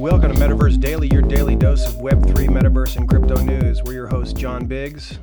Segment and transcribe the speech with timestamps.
[0.00, 3.82] Welcome to Metaverse Daily, your daily dose of Web3, Metaverse, and crypto news.
[3.82, 5.18] We're your hosts, John Biggs.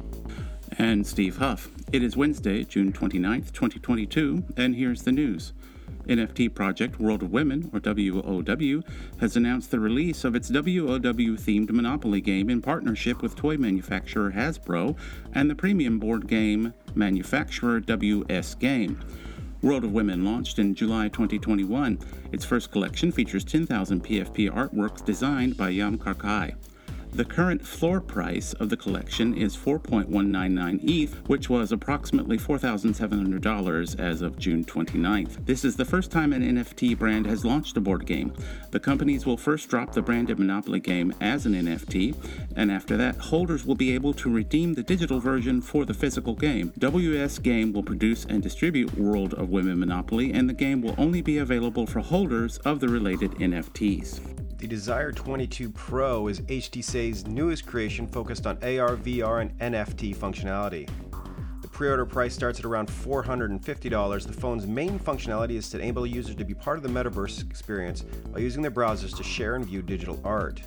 [0.78, 1.70] And Steve Huff.
[1.92, 5.54] It is Wednesday, June 29th, 2022, and here's the news.
[6.06, 8.84] NFT project World of Women, or WOW,
[9.20, 14.34] has announced the release of its WOW themed Monopoly game in partnership with toy manufacturer
[14.34, 14.96] Hasbro
[15.34, 19.00] and the premium board game manufacturer WS Game.
[19.68, 22.00] World of Women launched in July 2021.
[22.32, 26.56] Its first collection features 10,000 PFP artworks designed by Yam Karkai.
[27.14, 34.22] The current floor price of the collection is 4.199 ETH, which was approximately $4,700 as
[34.22, 35.46] of June 29th.
[35.46, 38.34] This is the first time an NFT brand has launched a board game.
[38.70, 42.16] The companies will first drop the branded Monopoly game as an NFT,
[42.56, 46.36] and after that, holders will be able to redeem the digital version for the physical
[46.36, 46.72] game.
[46.78, 51.22] WS Game will produce and distribute World of Women Monopoly, and the game will only
[51.22, 54.47] be available for holders of the related NFTs.
[54.58, 60.90] The Desire 22 Pro is HTC's newest creation focused on AR, VR, and NFT functionality.
[61.62, 64.26] The pre order price starts at around $450.
[64.26, 68.02] The phone's main functionality is to enable users to be part of the metaverse experience
[68.34, 70.64] by using their browsers to share and view digital art.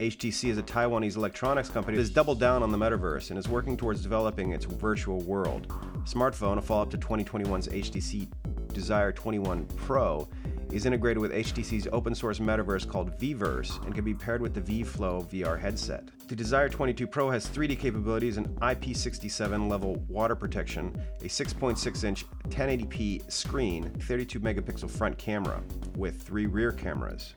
[0.00, 3.48] HTC is a Taiwanese electronics company that has doubled down on the metaverse and is
[3.48, 5.68] working towards developing its virtual world.
[6.04, 8.26] smartphone, a follow up to 2021's HTC
[8.72, 10.28] Desire 21 Pro,
[10.72, 14.60] is integrated with HTC's open source metaverse called Viverse and can be paired with the
[14.60, 16.08] Vive Flow VR headset.
[16.28, 22.24] The Desire 22 Pro has 3D capabilities and IP67 level water protection, a 6.6 inch
[22.48, 25.62] 1080p screen, 32 megapixel front camera
[25.96, 27.34] with three rear cameras.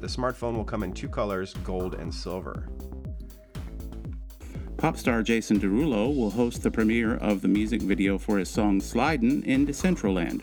[0.00, 2.68] The smartphone will come in two colors, gold and silver.
[4.76, 8.80] Pop star Jason Derulo will host the premiere of the music video for his song
[8.80, 10.42] Slidin' in Decentraland.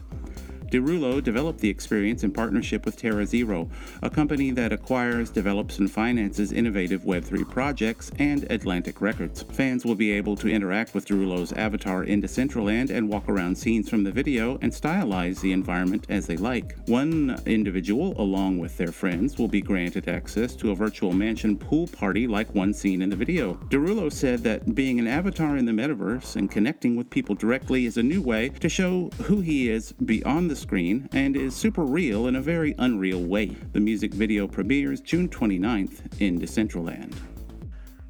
[0.71, 3.69] Derulo developed the experience in partnership with Terra Zero,
[4.01, 9.43] a company that acquires, develops, and finances innovative Web3 projects, and Atlantic Records.
[9.43, 13.89] Fans will be able to interact with Derulo's avatar in Decentraland and walk around scenes
[13.89, 16.77] from the video and stylize the environment as they like.
[16.87, 21.85] One individual, along with their friends, will be granted access to a virtual mansion pool
[21.87, 23.55] party like one seen in the video.
[23.69, 27.97] Derulo said that being an avatar in the metaverse and connecting with people directly is
[27.97, 32.27] a new way to show who he is beyond the screen and is super real
[32.27, 33.47] in a very unreal way.
[33.73, 37.13] The music video premieres June 29th in Decentraland.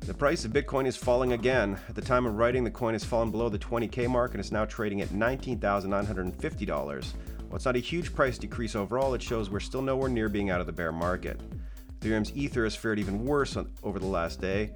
[0.01, 1.79] The price of Bitcoin is falling again.
[1.88, 4.51] At the time of writing, the coin has fallen below the 20k mark and is
[4.51, 6.67] now trading at $19,950.
[6.67, 10.50] While it's not a huge price decrease overall, it shows we're still nowhere near being
[10.50, 11.40] out of the bear market.
[12.00, 14.72] Ethereum's Ether has fared even worse on, over the last day.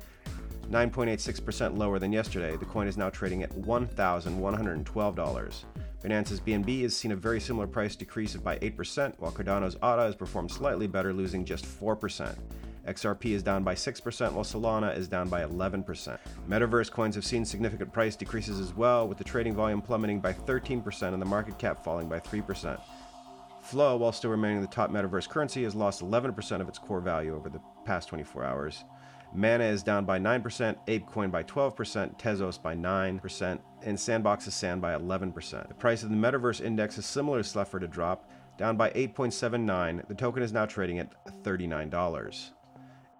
[0.69, 2.57] 9.86% lower than yesterday.
[2.57, 5.63] The coin is now trading at $1,112.
[6.03, 10.03] Binance's BNB has seen a very similar price decrease of by 8%, while Cardano's ADA
[10.03, 12.35] has performed slightly better, losing just 4%.
[12.87, 16.19] XRP is down by 6%, while Solana is down by 11%.
[16.47, 20.31] Metaverse coins have seen significant price decreases as well, with the trading volume plummeting by
[20.31, 22.79] 13% and the market cap falling by 3%.
[23.61, 27.35] Flow, while still remaining the top metaverse currency, has lost 11% of its core value
[27.35, 28.83] over the past 24 hours.
[29.35, 34.93] Mana is down by 9%, ApeCoin by 12%, Tezos by 9%, and Sandbox's Sand by
[34.93, 35.67] 11%.
[35.67, 40.07] The price of the Metaverse Index is similar to Sluffer to drop, down by 8.79.
[40.07, 41.13] The token is now trading at
[41.43, 42.51] $39.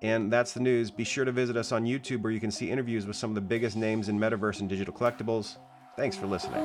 [0.01, 0.91] And that's the news.
[0.91, 3.35] Be sure to visit us on YouTube where you can see interviews with some of
[3.35, 5.57] the biggest names in metaverse and digital collectibles.
[5.95, 6.63] Thanks for listening.